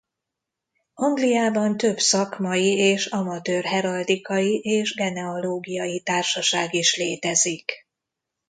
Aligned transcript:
Angliában 0.93 1.77
több 1.77 1.97
szakmai 1.99 2.75
és 2.77 3.05
amatőr 3.05 3.63
heraldikai 3.63 4.59
és 4.59 4.93
genealógiai 4.95 5.99
társaság 6.01 6.73
is 6.73 6.97
létezik. 6.97 7.87